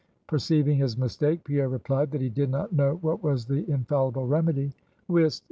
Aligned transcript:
Perceiving 0.25 0.77
his 0.79 0.97
mistake, 0.97 1.43
Pierre 1.43 1.69
replied 1.69 2.09
that 2.09 2.21
he 2.21 2.29
did 2.29 2.49
not 2.49 2.73
know 2.73 2.95
what 3.01 3.21
was 3.21 3.45
the 3.45 3.69
infallible 3.69 4.25
remedy. 4.25 4.71
"Whist! 5.07 5.39